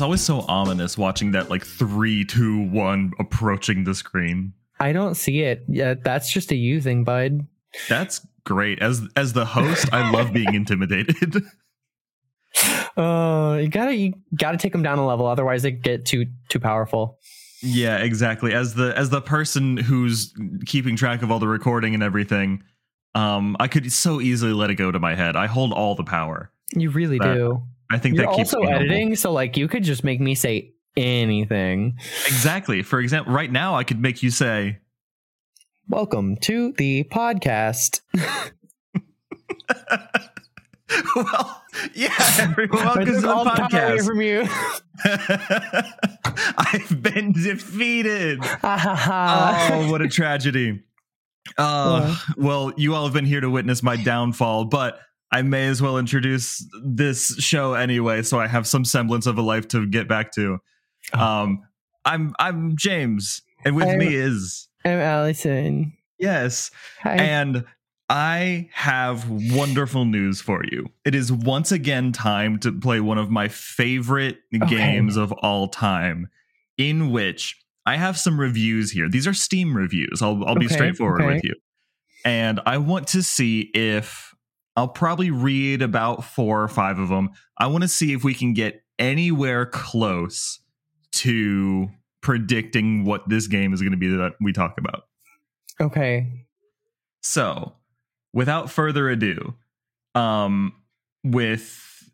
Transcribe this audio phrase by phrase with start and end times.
[0.00, 4.54] it's always so ominous watching that like three, two, one approaching the screen.
[4.80, 5.62] I don't see it.
[5.68, 7.46] Yeah, that's just a you thing, bud.
[7.86, 8.80] That's great.
[8.80, 11.42] As as the host, I love being intimidated.
[12.96, 16.58] Uh, you gotta you gotta take them down a level, otherwise they get too too
[16.58, 17.18] powerful.
[17.62, 18.52] yeah, exactly.
[18.52, 20.34] As the as the person who's
[20.66, 22.62] keeping track of all the recording and everything,
[23.14, 25.36] um, I could so easily let it go to my head.
[25.36, 26.50] I hold all the power.
[26.74, 27.62] You really That- do.
[27.90, 30.74] I think You're that keeps also editing, so like you could just make me say
[30.96, 31.98] anything.
[32.26, 32.82] Exactly.
[32.82, 34.78] For example, right now I could make you say,
[35.88, 38.02] Welcome to the podcast.
[41.16, 41.62] "Well,
[41.94, 44.46] yeah, everyone, welcome to the all the power away podcast." from you.
[46.56, 48.38] I've been defeated.
[48.62, 50.84] Oh, what a tragedy.
[51.58, 55.00] Uh, well, you all have been here to witness my downfall, but
[55.32, 59.42] I may as well introduce this show anyway, so I have some semblance of a
[59.42, 60.58] life to get back to.
[61.14, 61.18] Oh.
[61.20, 61.62] Um,
[62.04, 65.92] I'm I'm James, and with I'm- me is I'm Allison.
[66.18, 66.70] yes,
[67.02, 67.14] Hi.
[67.16, 67.64] and
[68.08, 70.86] I have wonderful news for you.
[71.04, 74.66] It is once again time to play one of my favorite Okay.
[74.76, 76.28] games of all time,
[76.76, 79.08] in which I have some reviews here.
[79.08, 80.22] These are Steam reviews.
[80.22, 81.34] I'll, I'll be Okay, straightforward okay.
[81.34, 81.54] with you.
[82.24, 84.29] And I want to see if
[84.80, 87.32] I'll probably read about four or five of them.
[87.58, 90.58] I want to see if we can get anywhere close
[91.16, 91.90] to
[92.22, 95.02] predicting what this game is going to be that we talk about.
[95.82, 96.46] okay.
[97.20, 97.74] So,
[98.32, 99.54] without further ado,
[100.14, 100.72] um,
[101.24, 102.10] with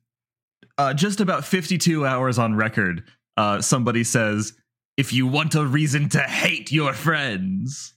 [0.76, 3.04] uh, just about 52 hours on record,
[3.36, 4.54] uh, somebody says,
[4.96, 7.94] if you want a reason to hate your friends.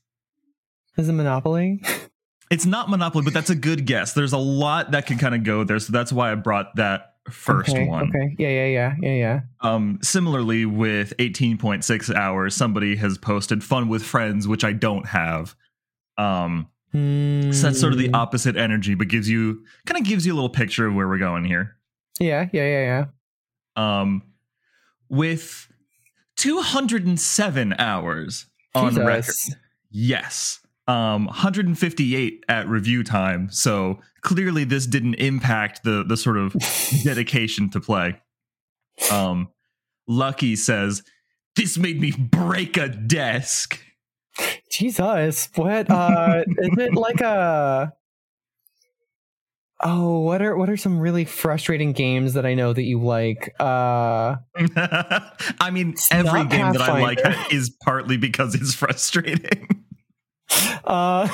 [0.95, 1.81] Is it Monopoly?
[2.49, 4.13] It's not Monopoly, but that's a good guess.
[4.13, 5.79] There's a lot that can kind of go there.
[5.79, 8.09] So that's why I brought that first okay, one.
[8.09, 8.35] Okay.
[8.39, 9.39] Yeah, yeah, yeah, yeah, yeah.
[9.61, 15.55] Um, similarly, with 18.6 hours, somebody has posted fun with friends, which I don't have.
[16.17, 17.51] Um, Hmm.
[17.51, 20.35] So that's sort of the opposite energy, but gives you kind of gives you a
[20.35, 21.75] little picture of where we're going here.
[22.19, 23.05] Yeah, yeah, yeah,
[23.77, 23.99] yeah.
[24.01, 24.23] Um,
[25.07, 25.71] with
[26.37, 29.05] 207 hours on Jesus.
[29.05, 33.49] record, yes, um, 158 at review time.
[33.51, 36.55] So clearly, this didn't impact the the sort of
[37.03, 38.19] dedication to play.
[39.11, 39.49] Um,
[40.07, 41.03] Lucky says
[41.55, 43.79] this made me break a desk.
[44.71, 45.91] Jesus, what?
[45.91, 47.93] Uh, is it like a?
[49.81, 53.53] Oh, what are what are some really frustrating games that I know that you like?
[53.59, 54.37] Uh,
[54.75, 57.19] I mean, every game that I like
[57.53, 59.78] is partly because it's frustrating.
[60.85, 61.27] uh,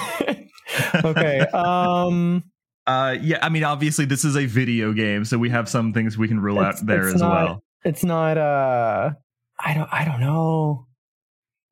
[1.04, 1.40] okay.
[1.54, 2.44] Um,
[2.88, 6.18] Uh, yeah, I mean, obviously, this is a video game, so we have some things
[6.18, 7.64] we can rule out there as not- well.
[7.84, 8.38] it's not.
[8.38, 9.12] Uh,
[9.60, 9.90] I don't.
[9.92, 10.86] I don't know.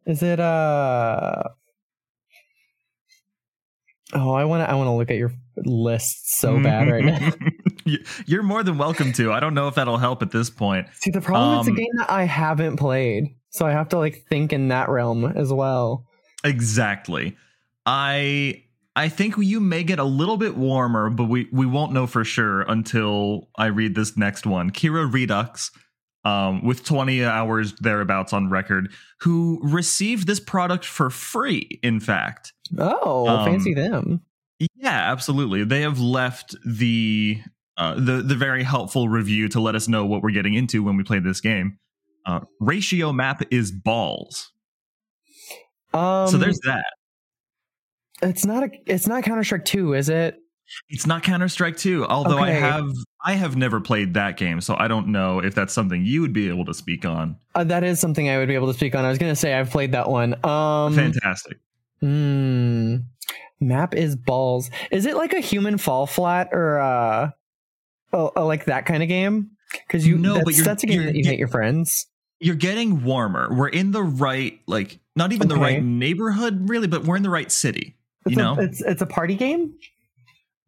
[0.08, 0.40] Is it?
[0.40, 1.44] Uh.
[4.14, 4.70] Oh, I want to.
[4.70, 7.32] I want to look at your list so bad right now.
[7.86, 9.34] You- You're more than welcome to.
[9.34, 10.88] I don't know if that'll help at this point.
[11.02, 13.98] See, the problem is Um, a game that I haven't played, so I have to
[13.98, 16.06] like think in that realm as well.
[16.44, 17.36] Exactly.
[17.86, 18.64] I
[18.96, 22.24] I think you may get a little bit warmer, but we we won't know for
[22.24, 24.72] sure until I read this next one.
[24.72, 25.72] Kira Redux,
[26.26, 31.80] um, with 20 hours thereabouts on record, who received this product for free.
[31.82, 34.22] In fact, Oh, Um, fancy them.
[34.60, 35.64] yeah, absolutely.
[35.64, 37.42] They have left the
[37.78, 40.96] uh, the the very helpful review to let us know what we're getting into when
[40.98, 41.80] we play this game.
[42.26, 44.52] Uh, ratio map is balls.
[45.94, 46.86] Um, so there's that.
[48.22, 50.40] it's not a it's not Counter Strike Two, is it?
[50.90, 52.90] It's not Counter Strike 2, although I have
[53.24, 56.34] I have never played that game, so I don't know if that's something you would
[56.34, 57.38] be able to speak on.
[57.54, 59.04] Uh, that is something I would be able to speak on.
[59.06, 60.34] I was gonna say I've played that one.
[60.46, 61.60] Um, Fantastic.
[62.00, 62.98] hmm.
[63.60, 64.70] map is balls.
[64.90, 67.30] Is it like a human fall flat or uh,
[68.14, 69.52] oh, oh, like that kind of game?
[69.88, 72.08] Because you No, that's, but you're- that's a game that you hate your friends.
[72.40, 73.54] You're getting warmer.
[73.54, 77.30] We're in the right like not even the right neighborhood really, but we're in the
[77.30, 77.96] right city.
[78.26, 78.60] It's you a, know?
[78.60, 79.74] it's it's a party game.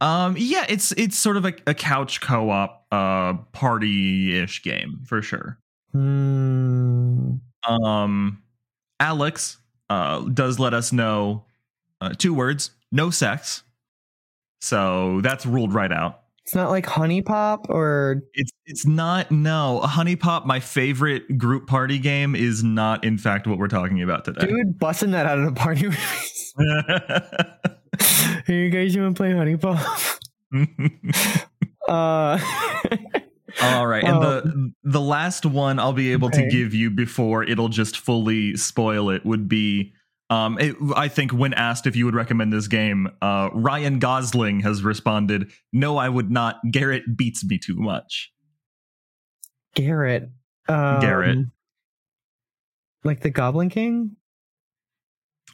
[0.01, 5.57] Um yeah, it's it's sort of a, a couch co-op uh party-ish game for sure.
[5.91, 7.35] Hmm.
[7.67, 8.43] Um
[8.99, 9.57] Alex
[9.89, 11.45] uh does let us know
[12.01, 13.63] uh, two words, no sex.
[14.61, 16.21] So that's ruled right out.
[16.45, 20.45] It's not like HuniePop or It's it's not no HuniePop.
[20.45, 24.45] My favorite group party game is not in fact what we're talking about today.
[24.45, 25.89] dude busting that out of the party.
[28.45, 30.19] hey, you guys, you want to play HuniePop?
[31.87, 32.39] Uh,
[33.61, 36.45] All right, and the the last one I'll be able Um, okay.
[36.45, 39.93] to give you before it'll just fully spoil it would be.
[40.29, 44.61] Um, it, I think when asked if you would recommend this game, uh, Ryan Gosling
[44.61, 46.57] has responded, "No, I would not.
[46.71, 48.31] Garrett beats me too much."
[49.75, 50.29] Garrett.
[50.67, 51.37] Um, Garrett.
[53.03, 54.15] Like the Goblin King?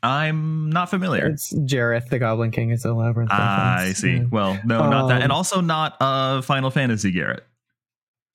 [0.03, 1.27] I'm not familiar.
[1.27, 2.71] It's Jareth, the Goblin King.
[2.71, 3.29] It's a labyrinth.
[3.31, 4.15] I see.
[4.15, 4.23] Yeah.
[4.31, 7.45] Well, no, not that, Um, and also not uh, Final Fantasy Garrett.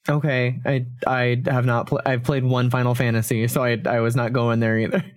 [0.09, 1.89] Okay, I I have not.
[1.89, 5.05] Pl- I've played one Final Fantasy, so I I was not going there either.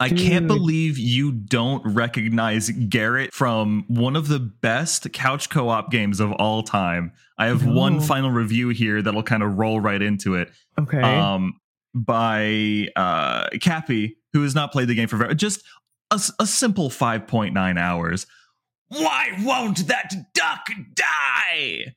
[0.00, 6.20] I can't believe you don't recognize Garrett from one of the best couch co-op games
[6.20, 7.12] of all time.
[7.38, 10.50] I have one final review here that'll kind of roll right into it.
[10.78, 11.00] Okay.
[11.02, 11.60] Um,
[11.94, 15.62] by uh, Cappy, who has not played the game for very, just
[16.10, 18.26] a simple 5.9 hours.
[18.88, 21.94] Why won't that duck die?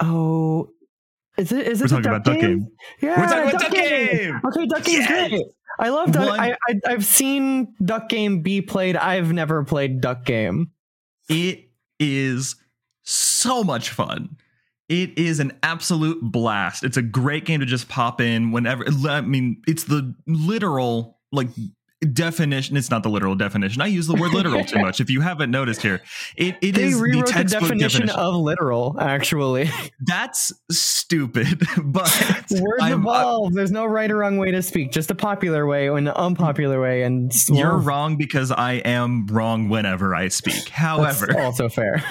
[0.00, 0.70] oh,
[1.36, 2.68] is it is it We're talking about Duck Game.
[3.00, 4.40] Yeah, We're talking about Duck Game.
[4.44, 5.30] Okay, Duck Game's Yes.
[5.30, 5.42] great.
[5.80, 6.28] I love Duck.
[6.28, 8.96] One- I, I I've seen Duck Game be played.
[8.96, 10.70] I've never played Duck Game.
[11.28, 12.56] It is
[13.02, 14.36] so much fun.
[14.90, 16.84] It is an absolute blast.
[16.84, 18.84] It's a great game to just pop in whenever.
[19.08, 21.48] I mean, it's the literal like
[22.12, 22.76] definition.
[22.76, 23.82] It's not the literal definition.
[23.82, 25.00] I use the word literal too much.
[25.00, 26.00] If you haven't noticed here,
[26.36, 28.20] it, it They is the rewrote the, textbook definition, definition.
[28.20, 28.96] of literal.
[28.98, 29.70] Actually,
[30.00, 33.52] That's stupid, but words I'm- uh, evolve.
[33.54, 34.92] There's no right or wrong way to speak.
[34.92, 37.02] Just a popular way and an unpopular way.
[37.02, 40.68] And you're well, wrong because I am wrong whenever I speak.
[40.70, 42.02] However, also fair.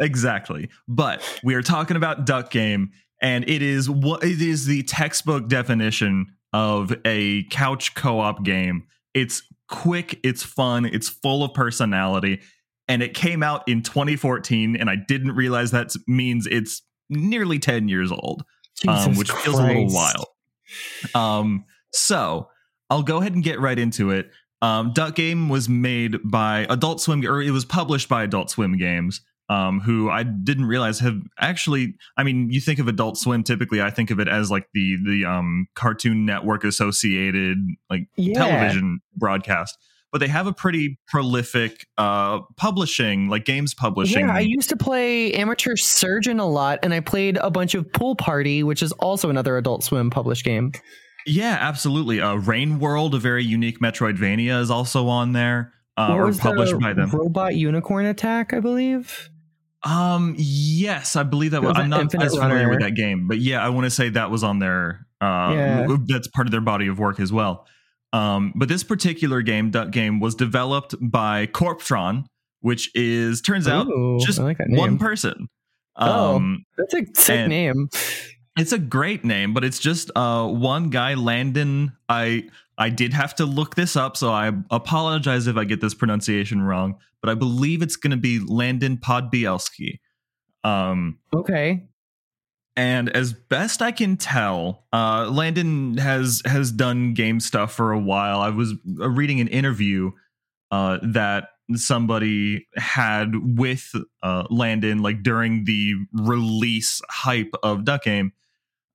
[0.00, 0.68] Exactly.
[0.86, 2.90] But we are talking about Duck Game,
[3.20, 8.86] and it is what it is the textbook definition of a couch co-op game.
[9.14, 12.40] It's quick, it's fun, it's full of personality,
[12.88, 17.88] and it came out in 2014, and I didn't realize that means it's nearly 10
[17.88, 18.44] years old,
[18.86, 20.26] um, which feels a little wild.
[21.14, 22.48] Um, so
[22.90, 24.30] I'll go ahead and get right into it.
[24.60, 28.76] Um, Duck Game was made by Adult Swim, or it was published by Adult Swim
[28.76, 31.94] Games, um, who I didn't realize have actually.
[32.16, 34.96] I mean, you think of Adult Swim typically, I think of it as like the
[35.04, 37.58] the um, Cartoon Network associated
[37.88, 38.34] like Yeah.
[38.38, 39.78] television broadcast,
[40.12, 44.26] but they have a pretty prolific uh, publishing, like games publishing.
[44.26, 47.90] Yeah, I used to play Amateur Surgeon a lot, and I played a bunch of
[47.92, 50.72] Pool Party, which is also another Adult Swim published game.
[51.26, 52.20] Yeah, absolutely.
[52.20, 56.78] Uh, Rain World, a very unique Metroidvania, is also on there, uh, or published the
[56.78, 57.10] by them.
[57.10, 59.28] Robot Unicorn Attack, I believe.
[59.84, 61.72] Um, yes, I believe that was.
[61.76, 64.30] I'm not Infinite as familiar with that game, but yeah, I want to say that
[64.30, 65.06] was on their.
[65.20, 65.96] Uh, Yeah.
[66.06, 67.66] that's part of their body of work as well.
[68.12, 72.24] Um, but this particular game, Duck Game, was developed by Corptron,
[72.60, 75.48] which is turns out Ooh, just like one person.
[75.96, 76.36] Oh.
[76.36, 77.88] Um, That's a sick and- name.
[78.58, 81.92] It's a great name, but it's just uh one guy, Landon.
[82.08, 85.94] I I did have to look this up, so I apologize if I get this
[85.94, 89.98] pronunciation wrong, but I believe it's going to be Landon Podbielski.
[90.64, 91.88] Um, Okay.
[92.76, 97.98] and as best I can tell, uh, Landon has has done game stuff for a
[97.98, 98.40] while.
[98.40, 100.12] I was uh, reading an interview
[100.70, 108.32] uh, that somebody had with uh, Landon, like during the release hype of Duck Game,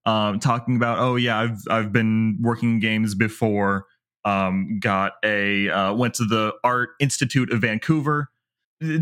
[0.05, 3.85] um, talking about, oh yeah, I've I've been working games before.
[4.25, 8.29] Um, got a uh, went to the Art Institute of Vancouver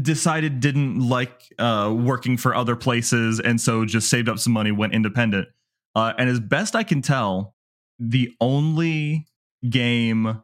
[0.01, 4.71] decided didn't like uh, working for other places and so just saved up some money
[4.71, 5.47] went independent
[5.95, 7.55] uh, and as best i can tell
[7.97, 9.27] the only
[9.69, 10.41] game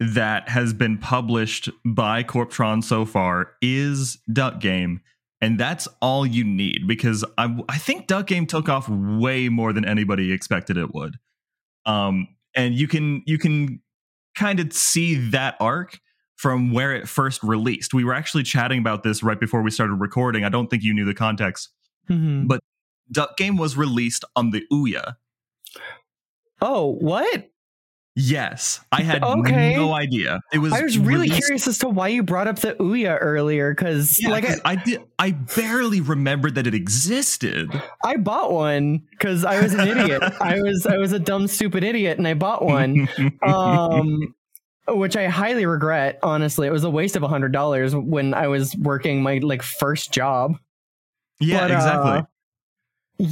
[0.00, 5.00] that has been published by corptron so far is duck game
[5.42, 9.74] and that's all you need because i, I think duck game took off way more
[9.74, 11.16] than anybody expected it would
[11.84, 13.80] um, and you can you can
[14.34, 15.98] kind of see that arc
[16.36, 17.94] from where it first released.
[17.94, 20.44] We were actually chatting about this right before we started recording.
[20.44, 21.68] I don't think you knew the context.
[22.10, 22.48] Mhm.
[22.48, 22.60] But
[23.12, 25.16] Duck Game was released on the Ouya.
[26.60, 27.51] Oh, what?
[28.14, 29.74] Yes, I had Okay.
[29.74, 30.40] no idea.
[30.52, 30.72] It was.
[30.74, 34.20] I was really released- curious as to why you brought up the Ouya earlier, because
[34.20, 35.00] Yeah, like I, I did.
[35.18, 37.70] I barely remembered that it existed.
[38.04, 40.22] I bought one because I was an idiot.
[40.42, 43.08] I was I was a dumb stupid idiot, and I bought one.
[43.42, 44.34] um
[44.88, 48.48] which i highly regret honestly it was a waste of a hundred dollars when i
[48.48, 50.56] was working my like first job
[51.38, 52.22] yeah, But, uh, exactly.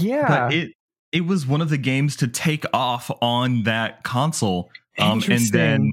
[0.06, 0.72] yeah But it
[1.12, 4.71] it was one of the games to take off on that console.
[4.99, 5.93] Um, and then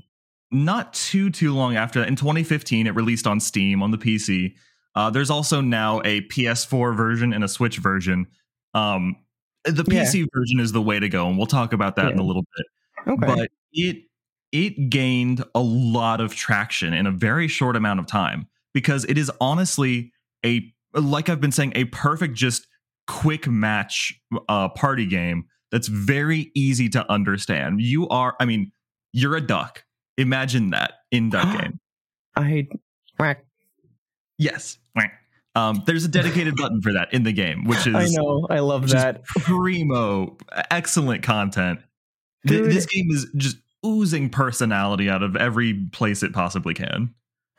[0.51, 4.53] not too too long after that, in 2015, it released on Steam on the PC.
[4.95, 8.27] Uh, there's also now a PS4 version and a Switch version.
[8.73, 9.15] Um,
[9.63, 10.03] the Yeah.
[10.03, 12.43] PC version is the way to go, and we'll talk about that in a little
[12.55, 13.13] bit.
[13.13, 13.27] Okay.
[13.27, 14.03] But it
[14.51, 19.17] it gained a lot of traction in a very short amount of time because it
[19.17, 20.11] is honestly
[20.45, 22.65] a like I've been saying a perfect just
[23.07, 27.81] quick match uh party game that's very easy to understand.
[27.81, 28.71] You are I mean,
[29.13, 29.83] you're a duck.
[30.17, 31.79] Imagine that in duck game.
[32.35, 32.67] I
[33.17, 33.45] whack.
[34.37, 34.77] Yes.
[35.57, 38.45] Um, there's a dedicated button for that in the game, which is I know.
[38.49, 39.25] I love that.
[39.25, 40.37] primo,
[40.69, 41.79] excellent content.
[42.47, 47.13] Th- this game is just oozing personality out of every place it possibly can.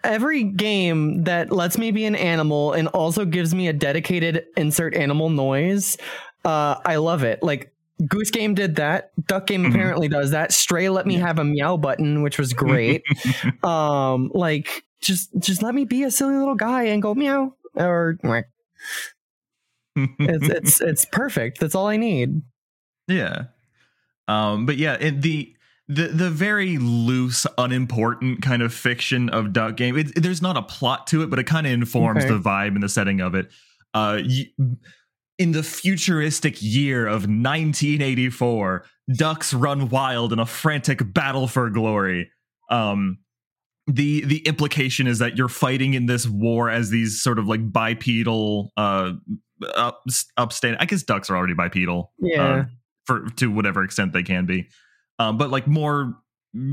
[0.04, 4.94] Every game that lets me be an animal and also gives me a dedicated insert
[4.94, 5.96] animal noise,
[6.44, 7.42] uh, I love it.
[7.42, 7.72] Like
[8.06, 9.10] Goose Game did that.
[9.26, 9.70] Duck Game Mhm.
[9.70, 10.52] apparently does that.
[10.52, 11.26] Stray let me Yeah.
[11.26, 13.02] have a meow button, which was great.
[13.64, 18.18] um, like just just let me be a silly little guy and go meow or
[19.96, 21.58] it's it's it's perfect.
[21.60, 22.42] That's all I need.
[23.08, 23.46] yeah.
[24.28, 25.54] Um, but yeah, it, the
[25.88, 29.96] the the very loose, unimportant kind of fiction of Duck Game.
[29.96, 32.32] It, there's not a plot to it, but it kind of informs Okay.
[32.34, 33.50] the vibe and the setting of it.
[33.94, 34.46] Uh, you,
[35.38, 42.30] in the futuristic year of 1984, ducks run wild in a frantic battle for glory.
[42.70, 43.18] Um,
[43.86, 47.72] the the implication is that you're fighting in this war as these sort of like
[47.72, 49.12] bipedal uh
[49.74, 50.02] up,
[50.38, 52.42] upstand i guess ducks are already bipedal Yeah.
[52.42, 52.64] uh,
[53.06, 54.68] for to whatever extent they can be
[55.18, 56.14] um but like more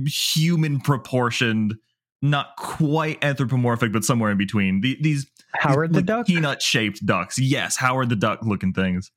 [0.06, 1.75] human proportioned
[2.22, 6.25] not quite anthropomorphic but somewhere in between the, these Howard the like Duck.
[6.25, 9.12] peanut shaped ducks yes howard the duck looking things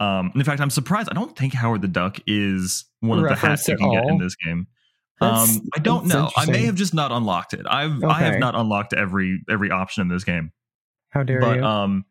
[0.00, 3.34] um in fact i'm surprised i don't think howard the duck is one of the
[3.34, 4.66] hats you can get in this game
[5.22, 6.30] um, I don't know.
[6.36, 7.64] I may have just not unlocked it.
[7.68, 10.52] I've I have not unlocked every every option in this game.
[11.10, 11.64] How dare but you?
[11.64, 12.04] um,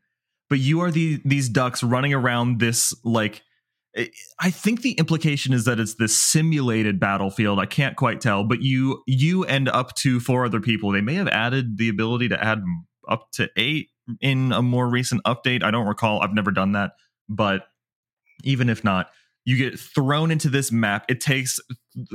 [0.50, 3.44] but you are the these ducks running around this like.
[4.40, 7.60] I- think the implication is that it's this simulated battlefield.
[7.60, 10.92] I can't quite tell, but you you end up to four other people.
[10.92, 12.64] They may have added the ability to add
[13.10, 13.90] up to eight
[14.22, 15.64] in a more recent update.
[15.64, 16.22] I don't recall.
[16.22, 16.92] I've never done that,
[17.28, 17.68] but
[18.44, 19.10] even if not,
[19.46, 21.06] you get thrown into this map.
[21.10, 21.60] It takes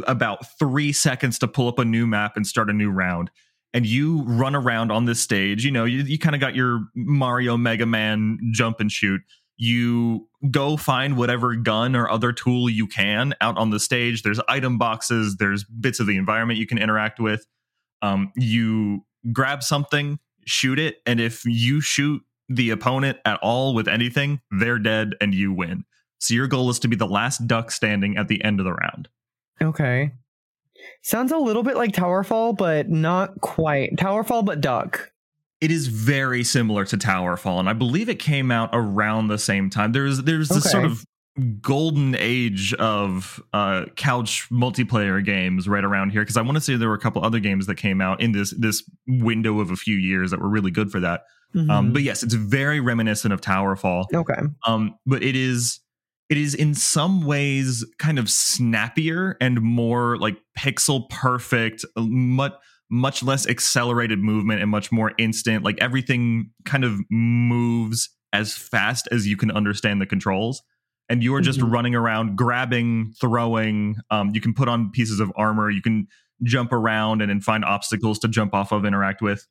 [0.06, 3.30] about three seconds to pull up a new map and start a new round.
[3.74, 5.64] And you run around on this stage.
[5.64, 9.20] You know, you, you kind of got your Mario Mega Man jump and shoot.
[9.56, 14.22] You go find whatever gun or other tool you can out on the stage.
[14.22, 17.46] There's item boxes, there's bits of the environment you can interact with.
[18.02, 23.88] Um, you grab something, shoot it, and if you shoot the opponent at all with
[23.88, 25.84] anything, they're dead and you win.
[26.18, 28.72] So your goal is to be the last duck standing at the end of the
[28.72, 29.08] round.
[29.60, 30.12] Okay.
[31.02, 33.96] Sounds a little bit like Towerfall, but not quite.
[33.96, 35.12] Towerfall, but duck.
[35.60, 39.70] It is very similar to Towerfall, and I believe it came out around the same
[39.70, 39.92] time.
[39.92, 40.70] There's there's this Okay.
[40.70, 41.04] sort of
[41.60, 46.76] golden age of uh, couch multiplayer games right around here because I want to say
[46.76, 49.76] there were a couple other games that came out in this this window of a
[49.76, 51.22] few years that were really good for that.
[51.54, 51.92] Um, Mhm.
[51.94, 54.04] but yes, it's very reminiscent of Towerfall.
[54.14, 54.42] okay.
[54.66, 55.80] um but it is
[56.28, 62.52] it is in some ways kind of snappier and more like pixel perfect much
[62.90, 69.08] much less accelerated movement and much more instant like everything kind of moves as fast
[69.10, 70.62] as you can understand the controls
[71.08, 71.72] and you're just Mhm.
[71.72, 76.06] running around grabbing throwing um you can put on pieces of armor you can
[76.44, 79.46] jump around and then find obstacles to jump off of interact with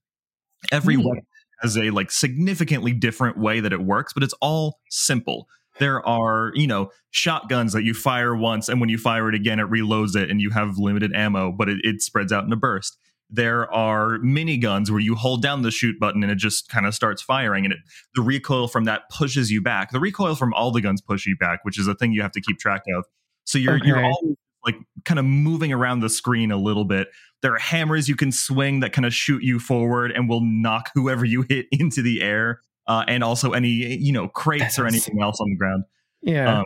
[0.71, 1.25] every weapon
[1.61, 5.47] has a like significantly different way that it works, but it's all simple.
[5.79, 9.59] There are, you know, shotguns that you fire once, and when you fire it again,
[9.59, 12.57] it reloads it, and you have limited ammo, but it, it spreads out in a
[12.57, 12.97] burst.
[13.29, 16.93] There are miniguns where you hold down the shoot button and it just kind of
[16.93, 17.79] starts firing, and it,
[18.15, 19.91] the recoil from that pushes you back.
[19.91, 22.31] The recoil from all the guns push you back, which is a thing you have
[22.33, 23.05] to keep track of.
[23.45, 24.05] So you're you're Okay.
[24.07, 27.09] always like kind of moving around the screen a little bit.
[27.41, 30.89] There are hammers you can swing that kind of shoot you forward and will knock
[30.95, 35.21] whoever you hit into the air, uh, and also any you know crates or anything
[35.21, 35.83] else on the ground.
[36.21, 36.59] Yeah.
[36.59, 36.65] Um,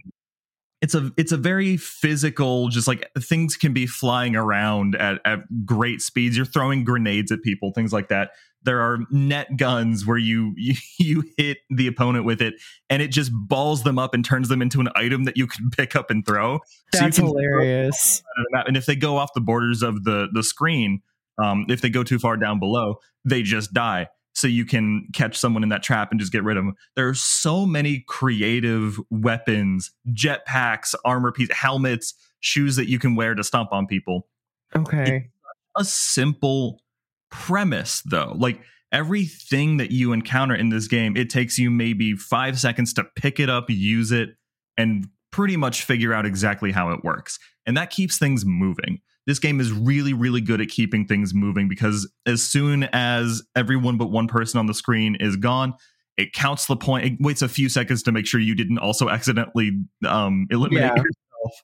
[0.81, 5.39] it's a it's a very physical, just like things can be flying around at, at
[5.65, 6.37] great speeds.
[6.37, 8.31] You're throwing grenades at people, things like that.
[8.63, 12.53] There are net guns where you, you you hit the opponent with it,
[12.89, 15.69] and it just balls them up and turns them into an item that you can
[15.77, 16.59] pick up and throw.
[16.95, 18.23] So That's throw hilarious.
[18.25, 18.67] out of the map.
[18.67, 21.01] And if they go off the borders of the the screen,
[21.43, 22.95] um, if they go too far down below,
[23.25, 24.07] they just die.
[24.39, 26.75] So you can catch someone in that trap and just get rid of them.
[26.95, 33.35] There are so many creative weapons, jetpacks, armor pieces, helmets, shoes that you can wear
[33.35, 34.27] to stomp on people.
[34.75, 35.29] Okay.
[35.77, 36.81] A simple
[37.29, 38.33] premise, though.
[38.37, 43.03] Like everything that you encounter in this game, it takes you maybe five seconds to
[43.15, 44.29] pick it up, use it,
[44.77, 47.39] and pretty much figure out exactly how it works.
[47.65, 49.01] And that keeps things moving.
[49.27, 53.97] This game is really, really good at keeping things moving because as soon as everyone
[53.97, 55.73] but one person on the screen is gone,
[56.17, 57.05] it counts the point.
[57.05, 59.71] It waits a few seconds to make sure you didn't also accidentally
[60.05, 60.95] um, eliminate Yeah.
[60.95, 61.63] yourself.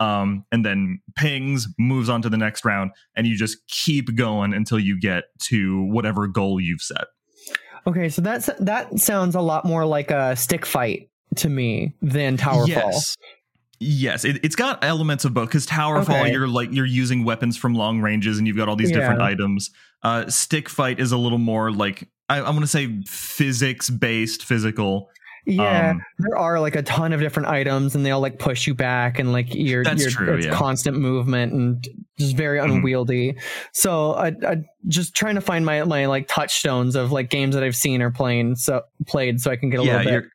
[0.00, 4.52] Um, and then pings, moves on to the next round, and you just keep going
[4.52, 7.04] until you get to whatever goal you've set.
[7.86, 12.36] Okay, so that's that sounds a lot more like a stick fight to me than
[12.36, 12.66] Towerfall.
[12.68, 13.16] Yes.
[13.84, 16.32] Yes, it, it's got elements of both because Towerfall, Okay.
[16.32, 19.70] you're like you're using weapons from long ranges and you've got all these different items.
[20.02, 24.44] Uh, Stick Fight is a little more like I, I want to say physics based,
[24.44, 25.08] physical.
[25.44, 28.68] Yeah, Um, there are like a ton of different items, and they all like push
[28.68, 30.52] you back, and like you're, That's you're true, it's yeah.
[30.54, 31.84] constant movement and
[32.16, 32.76] just very Mhm.
[32.76, 33.34] unwieldy.
[33.72, 37.64] So I, I just trying to find my my like touchstones of like games that
[37.64, 40.30] I've seen or playing so played, so I can get a Yeah, little bit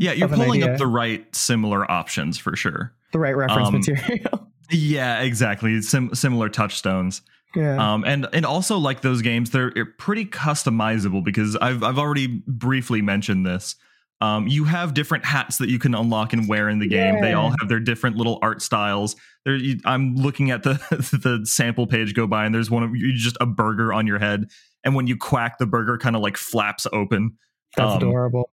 [0.00, 2.92] yeah you're pulling up the right similar options for sure.
[3.12, 4.46] the right reference um, material.
[4.72, 5.82] Yeah, exactly.
[5.82, 7.22] Sim- similar touchstones.
[7.56, 12.28] yeah, Um, and and also like those games, they're pretty customizable because I've I've already
[12.46, 13.74] briefly mentioned this.
[14.20, 17.20] Um, you have different hats that you can unlock and wear in the game.
[17.20, 19.16] They all have their different little art styles.
[19.44, 20.74] There, you, I'm looking at the
[21.24, 24.20] the sample page go by, and there's one of you just a burger on your
[24.20, 24.50] head,
[24.84, 27.38] and when you quack, the burger kind of like flaps open.
[27.76, 28.50] that's um, adorable.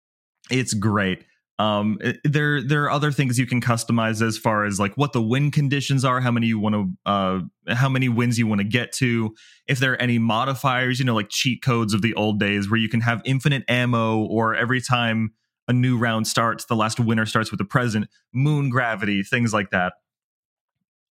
[0.50, 1.26] It's great.
[1.58, 5.14] Um, it- there there are other things you can customize as far as like what
[5.14, 7.40] the win conditions are, how many you want to, uh,
[7.74, 9.34] how many wins you want to get to.
[9.66, 12.80] If there are any modifiers, you know, like cheat codes of the old days where
[12.80, 15.32] you can have infinite ammo, or every time
[15.70, 19.70] a new round starts, the last winner starts with the present, moon gravity, things like
[19.72, 19.94] that.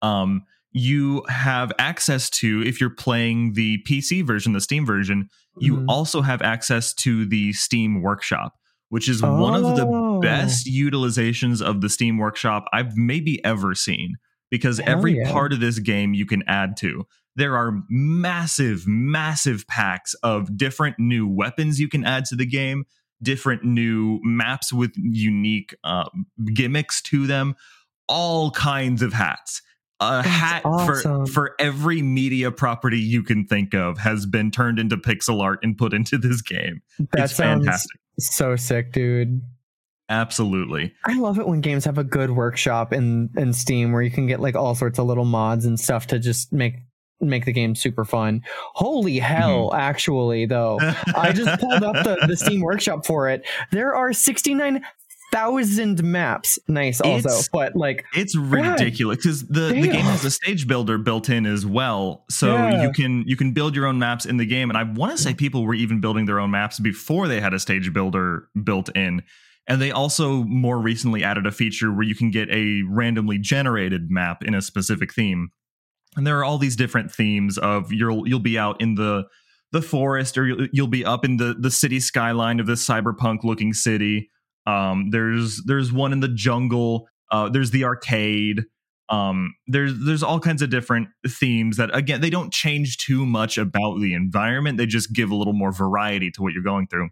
[0.03, 5.77] Um, you have access to if you're playing the PC version, the Steam version, you
[5.77, 5.85] Mhm.
[5.89, 8.55] also have access to the Steam Workshop,
[8.91, 10.04] which is one of the Oh.
[10.21, 14.17] Best utilizations of the Steam Workshop I've maybe ever seen
[14.51, 15.33] because Hell every yeah.
[15.33, 17.07] part of this game you can add to.
[17.37, 22.85] There are massive, massive packs of different new weapons you can add to the game,
[23.23, 26.09] different new maps with unique uh,
[26.53, 27.57] gimmicks to them,
[28.09, 29.63] all kinds of hats.
[30.01, 31.27] A That's hat awesome.
[31.27, 35.61] for for every media property you can think of has been turned into pixel art
[35.63, 36.83] and put into this game.
[37.13, 38.01] That it's sounds fantastic.
[38.19, 39.41] so sick, dude.
[40.09, 40.93] Absolutely.
[41.07, 44.27] I love it when games have a good workshop in in Steam where you can
[44.27, 46.75] get like all sorts of little mods and stuff to just make
[47.21, 48.43] make the game super fun.
[48.75, 49.81] Holy hell, Mm-hmm.
[49.81, 50.79] actually though.
[51.17, 53.47] I just pulled up the, the Steam workshop for it.
[53.71, 54.13] There are
[55.33, 56.59] 69,000 maps.
[56.69, 60.99] Nice also, It's- but like It's ridiculous because the, the game has a stage builder
[60.99, 62.83] built in as well, so Yeah.
[62.83, 64.69] you can you can build your own maps in the game.
[64.71, 67.55] And I want to say people were even building their own maps before they had
[67.55, 69.23] a stage builder built in.
[69.67, 74.11] And they also more recently added a feature where you can get a randomly generated
[74.11, 75.51] map in a specific theme.
[76.17, 79.25] And there are all these different themes of you'll you'll be out in the
[79.73, 83.43] the forest or you'll, you'll be up in the the city skyline of this cyberpunk
[83.43, 84.31] looking city.
[84.67, 87.09] Um, there's there's one in the jungle.
[87.31, 88.65] Uh, there's the arcade.
[89.09, 93.59] Um, there's there's all kinds of different themes that again they don't change too much
[93.59, 94.79] about the environment.
[94.79, 97.09] They just give a little more variety to what you're going through.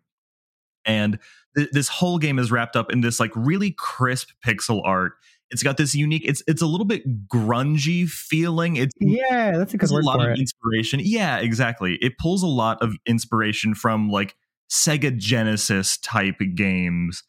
[0.85, 1.19] And
[1.57, 5.13] th- this whole game is wrapped up in this like really crisp pixel art.
[5.51, 6.23] It's got this unique.
[6.25, 8.77] It's it's a little bit grungy feeling.
[8.77, 10.41] It's yeah, that's a good pulls a word lot for of it.
[10.41, 11.01] inspiration.
[11.03, 11.99] Yeah, exactly.
[12.01, 14.35] It pulls a lot of inspiration from like
[14.71, 17.23] Sega Genesis type games.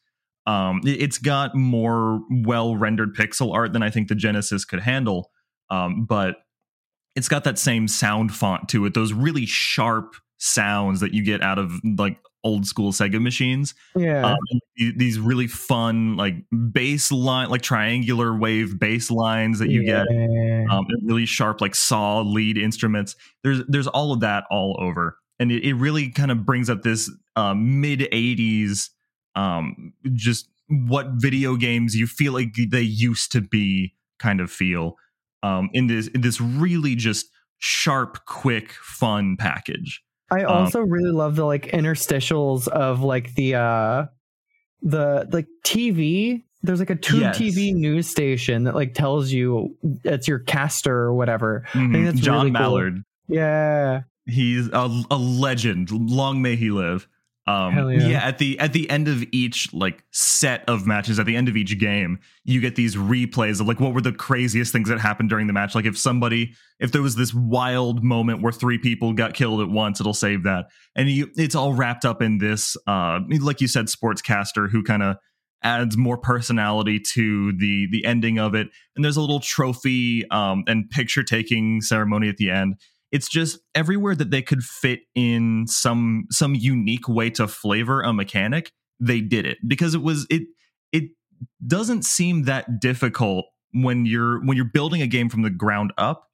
[0.47, 4.79] Um, it- it's got more well rendered pixel art than I think the Genesis could
[4.79, 5.29] handle.
[5.69, 6.37] Um, but
[7.15, 8.93] it's got that same sound font to it.
[8.93, 14.33] Those really sharp sounds that you get out of like old school Sega machines Yeah.
[14.33, 14.37] um,
[14.97, 16.35] these really fun like
[16.71, 20.07] bass line like triangular wave bass lines that you get
[20.69, 23.15] um, and really sharp like saw lead instruments.
[23.43, 25.17] There's there's all of that all over.
[25.39, 28.89] And it, it really kind of brings up this um, mid 80s
[29.35, 34.95] um, just what video games you feel like they used to be kind of feel
[35.43, 37.27] um, in this in this really just
[37.57, 40.01] sharp quick fun package
[40.33, 44.05] I Um, also really love the like interstitials of like the uh
[44.81, 46.43] the like TV.
[46.61, 47.37] There's like a tube Yes.
[47.37, 51.65] TV news station that like tells you it's your caster or whatever.
[51.73, 51.89] Mhm.
[51.89, 52.59] I think that's john really cool.
[52.61, 54.01] mallard Yeah.
[54.25, 55.91] He's a, a legend.
[55.91, 57.07] Long may he live.
[57.45, 58.07] Um, yeah.
[58.07, 58.19] yeah.
[58.19, 61.57] At the at the end of each like set of matches, at the end of
[61.57, 65.29] each game, you get these replays of like what were the craziest things that happened
[65.29, 65.75] during the match.
[65.75, 69.69] Like if somebody, if there was this wild moment where three people got killed at
[69.69, 73.67] once, it'll save that, and you, it's all wrapped up in this, uh, like you
[73.67, 75.17] said, sportscaster who kind of
[75.63, 78.67] adds more personality to the the ending of it.
[78.95, 82.75] And there's a little trophy um, and picture taking ceremony at the end.
[83.13, 88.11] It's just everywhere that they could fit in some some unique way to flavor a
[88.11, 90.41] mechanic, they did it because it was it
[90.91, 91.11] it
[91.65, 96.27] doesn't seem that difficult when you're when you're building a game from the ground up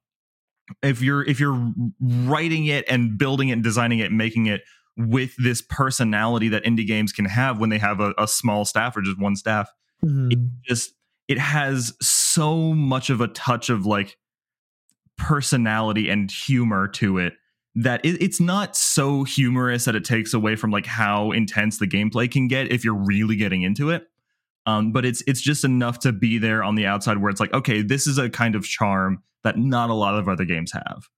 [0.82, 4.62] if you're if you're writing it and building it and designing it and making it
[4.96, 8.96] with this personality that indie games can have when they have a, a small staff
[8.96, 9.70] or just one staff
[10.04, 10.32] Mhm.
[10.32, 10.92] it just
[11.28, 14.16] it has so much of a touch of like
[15.20, 17.34] personality and humor to it
[17.74, 21.86] that it, it's not so humorous that it takes away from like how intense the
[21.86, 24.08] gameplay can get if you're really getting into it.
[24.66, 27.52] Um, but it's it's just enough to be there on the outside where it's like
[27.52, 31.08] okay this is a kind of charm that not a lot of other games have.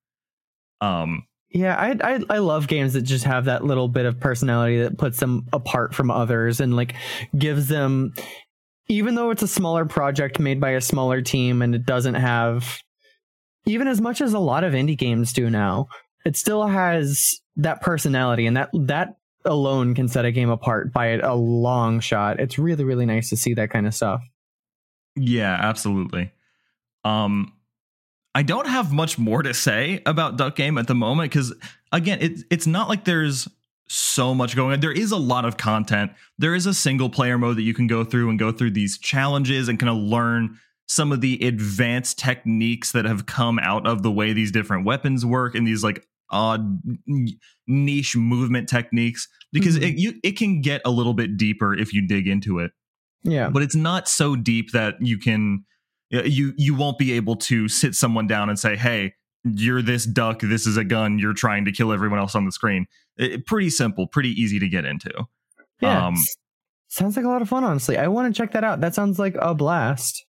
[0.81, 4.83] Um Yeah, I, I I love games that just have that little bit of personality
[4.83, 6.95] that puts them apart from others and like
[7.39, 8.15] gives them
[8.89, 12.83] even though it's a smaller project made by a smaller team and it doesn't have
[13.67, 15.89] even as much as a lot of indie games do now,
[16.25, 21.07] it still has that personality and that that alone can set a game apart by
[21.19, 22.41] a long shot.
[22.41, 24.23] It's really really nice to see that kind of stuff.
[25.17, 26.33] Yeah, absolutely.
[27.05, 27.53] Um
[28.35, 31.55] I don't have much more to say about Duck Game at the moment because
[31.91, 33.47] again, it's it's not like there's
[33.89, 34.81] so much going on.
[34.81, 36.13] There is a lot of content.
[36.39, 38.97] There is a single player mode that you can go through and go through these
[38.97, 40.59] challenges and kind of learn
[40.93, 45.25] some of the advanced techniques that have come out of the way these different weapons
[45.25, 46.81] work and these like odd
[47.67, 49.83] niche movement techniques because Mhm.
[49.83, 52.73] it you it can get a little bit deeper if you dig into it
[53.23, 53.49] Yeah.
[53.51, 55.65] but it's not so deep that you can
[56.11, 60.41] you you won't be able to sit someone down and say hey you're this duck
[60.41, 63.71] this is a gun you're trying to kill everyone else on the screen it, pretty
[63.71, 65.11] simple pretty easy to get into
[65.81, 66.07] Yeah.
[66.07, 66.15] um,
[66.89, 67.97] sounds like a lot of fun honestly.
[67.99, 68.81] I want to check that out.
[68.83, 70.25] That sounds like a blast.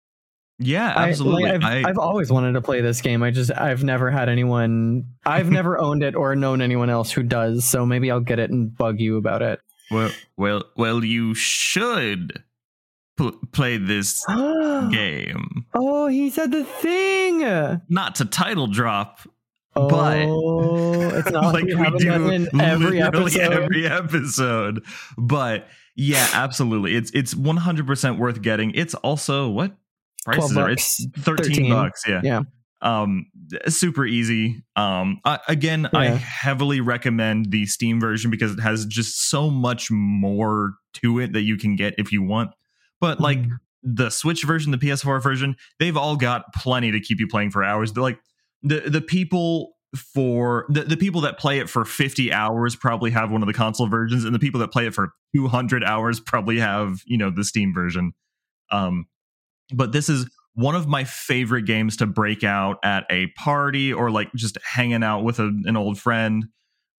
[0.61, 3.23] Yeah I- like, absolutely I've, I, I've always wanted to play this game.
[3.23, 5.07] I just I've never had anyone.
[5.27, 7.65] I've never owned it or known anyone else who does.
[7.65, 9.61] So maybe I'll get it and bug you about it.
[9.91, 12.45] well well well you should
[13.17, 14.25] pl- play this
[14.91, 17.41] game oh, he said the thing.
[17.89, 19.21] not to title drop
[19.77, 23.53] Oh, But- it's not like we, we do every episode.
[23.53, 24.85] every episode.
[25.17, 26.97] But yeah, absolutely.
[26.97, 28.73] It's it's 100% worth getting.
[28.73, 29.77] It's also what
[30.25, 31.01] price 12 is bucks.
[31.01, 31.71] It's 13, 13.
[31.71, 32.21] bucks, yeah.
[32.25, 32.43] Yeah.
[32.83, 33.27] Um
[33.69, 34.63] super easy.
[34.77, 39.91] Um I, again, I heavily recommend the Steam version because it has just so much
[39.91, 42.51] more to it that you can get if you want.
[43.01, 43.59] But like Mhm.
[43.83, 47.63] the Switch version, the PS4 version, they've all got plenty to keep you playing for
[47.63, 47.93] hours.
[47.93, 48.21] They're like
[48.63, 49.73] the the people
[50.15, 53.53] for the, the people that play it for 50 hours probably have one of the
[53.53, 57.29] console versions and the people that play it for 200 hours probably have you know
[57.29, 58.13] the steam version
[58.71, 59.07] um
[59.73, 64.11] but this is one of my favorite games to break out at a party or
[64.11, 66.47] like just hanging out with a, an old friend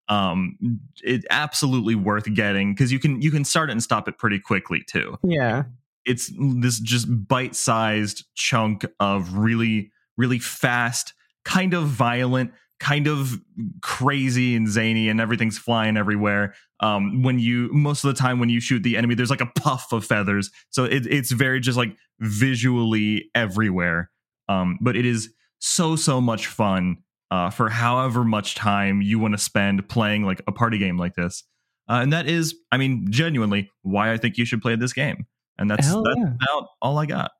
[0.09, 0.57] um
[1.03, 4.41] it absolutely worth getting because you can you can start it and stop it pretty
[4.41, 5.65] quickly too yeah.
[6.05, 13.41] it's this just bite-sized chunk of really really fast kind of violent kind of
[13.83, 18.49] crazy and zany and everything's flying everywhere um when you most of the time when
[18.49, 21.79] you shoot the enemy there's like a puff of feathers so it, it's very just
[21.79, 24.11] like visually everywhere
[24.49, 26.97] um but it is so so much fun
[27.31, 31.15] uh for however much time you want to spend playing like a party game like
[31.15, 31.45] this
[31.89, 35.27] uh, and that is i mean genuinely why i think you should play this game
[35.61, 36.33] and that's Hell that's yeah.
[36.57, 37.31] about all I got.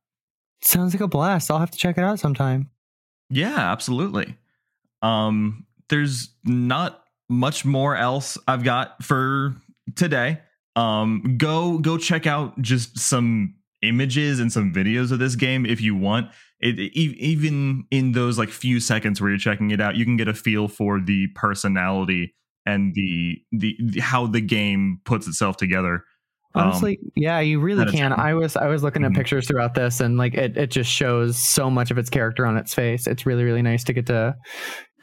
[0.63, 1.51] Sounds like a blast.
[1.51, 2.71] I'll have to check it out sometime.
[3.31, 4.37] Yeah, absolutely.
[5.01, 7.00] Um, there's not
[7.31, 9.55] much more else I've got for
[9.97, 10.41] today.
[10.77, 15.81] Um, go go check out just some images and some videos of this game if
[15.81, 16.31] you want.
[16.61, 20.17] It, e- even in those like few seconds where you're checking it out, you can
[20.17, 22.35] get a feel for the personality
[22.67, 26.05] and the the, the how the game puts itself together.
[26.55, 28.13] Um, Honestly, yeah, you really can.
[28.13, 29.17] I was I was looking at Mhm.
[29.17, 32.57] pictures throughout this, and like it, it just shows so much of its character on
[32.57, 33.07] its face.
[33.07, 34.35] It's really really nice to get to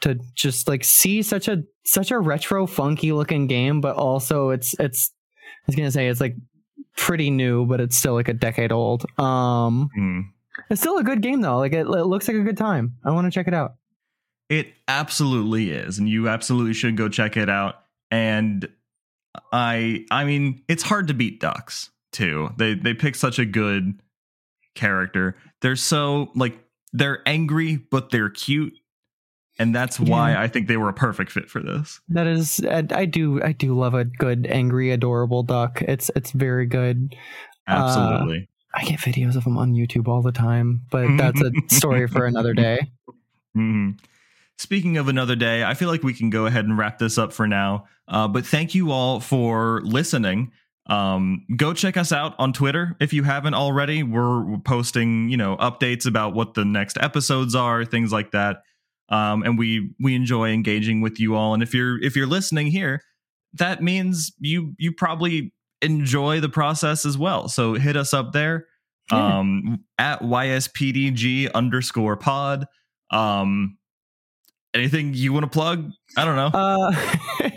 [0.02, 4.74] to just like see such a such a retro funky looking game, but also it's
[4.78, 5.12] it's
[5.44, 6.36] I was gonna say it's like
[6.96, 9.06] pretty new, but it's still like a decade old.
[9.18, 10.20] Um, hmm.
[10.70, 11.58] it's still a good game though.
[11.58, 12.96] Like it, it looks like a good time.
[13.04, 13.74] I want to check it out.
[14.48, 17.76] It absolutely is, and you absolutely should go check it out.
[18.10, 18.68] And
[19.52, 22.50] I, I mean, it's hard to beat ducks too.
[22.56, 24.00] They they pick such a good
[24.74, 25.36] character.
[25.60, 26.58] They're so like
[26.92, 28.72] they're angry, but they're cute,
[29.58, 30.42] and that's why Yeah.
[30.42, 32.00] I think they were a perfect fit for this.
[32.08, 35.82] That is, I, I do I do love a good angry adorable duck.
[35.82, 37.14] It's it's very good.
[37.66, 38.48] Absolutely.
[38.74, 42.06] Uh, I get videos of them on YouTube all the time, but that's a story
[42.06, 42.90] for another day.
[43.56, 43.96] Mm-hmm.
[44.56, 47.32] Speaking of another day, I feel like we can go ahead and wrap this up
[47.32, 47.86] for now.
[48.06, 50.52] Uh, but thank you all for listening.
[50.86, 54.02] Um, go check us out on Twitter if you haven't already.
[54.02, 58.62] We're posting, you know, updates about what the next episodes are, things like that.
[59.10, 61.54] Um, and we we enjoy engaging with you all.
[61.54, 63.02] And if you're if you're listening here,
[63.54, 67.48] that means you you probably enjoy the process as well.
[67.48, 68.66] So hit us up there
[69.12, 69.38] Yeah.
[69.38, 72.66] um, at YSPTG underscore pod.
[73.10, 73.78] Um,
[74.74, 75.90] anything you want to plug?
[76.16, 76.50] I don't know.
[76.52, 76.92] Uh,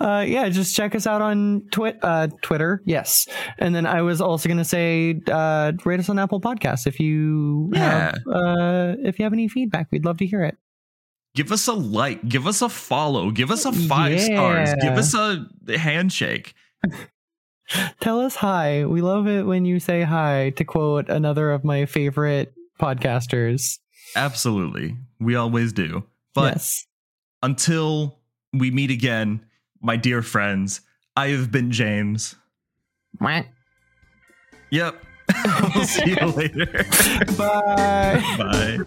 [0.00, 2.82] uh, yeah, just check us out on twi- uh, Twitter.
[2.84, 6.86] Yes, and then I was also going to say, uh, rate us on Apple Podcasts
[6.86, 9.88] if you have uh, if you have any feedback.
[9.90, 10.56] We'd love to hear it.
[11.34, 15.14] give us a like, give us a follow, give us a five stars, give us
[15.14, 15.46] a
[15.78, 16.54] handshake.
[18.00, 18.84] Tell us hi.
[18.84, 20.50] We love it when you say hi.
[20.56, 23.78] To quote another of my favorite podcasters.
[24.14, 24.96] Absolutely.
[25.20, 26.04] We always do.
[26.34, 26.86] But yes.
[27.42, 28.18] until
[28.52, 29.44] we meet again,
[29.82, 30.80] my dear friends,
[31.16, 32.36] I have been James.
[33.18, 33.46] What?
[34.70, 35.04] Yep.
[35.74, 36.86] we'll see you later.
[37.36, 38.22] Bye.
[38.38, 38.78] Bye.